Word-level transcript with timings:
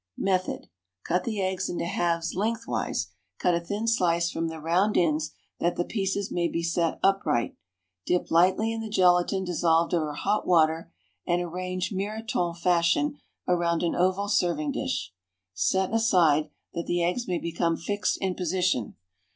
Method. 0.17 0.67
Cut 1.05 1.25
the 1.25 1.39
eggs 1.43 1.69
into 1.69 1.85
halves 1.85 2.33
lengthwise; 2.33 3.09
cut 3.37 3.53
a 3.53 3.59
thin 3.59 3.85
slice 3.87 4.31
from 4.31 4.47
the 4.47 4.59
round 4.59 4.97
ends, 4.97 5.29
that 5.59 5.75
the 5.75 5.85
pieces 5.85 6.31
may 6.31 6.47
be 6.47 6.63
set 6.63 6.99
upright; 7.03 7.55
dip 8.07 8.31
lightly 8.31 8.71
in 8.73 8.81
the 8.81 8.89
gelatine 8.89 9.45
dissolved 9.45 9.93
over 9.93 10.13
hot 10.13 10.47
water, 10.47 10.91
and 11.27 11.39
arrange 11.39 11.91
miroton 11.91 12.55
fashion 12.57 13.19
around 13.47 13.83
an 13.83 13.93
oval 13.93 14.27
serving 14.27 14.71
dish. 14.71 15.13
Set 15.53 15.93
aside, 15.93 16.49
that 16.73 16.87
the 16.87 17.03
eggs 17.03 17.27
may 17.27 17.37
become 17.37 17.77
fixed 17.77 18.17
in 18.21 18.33
position. 18.33 18.95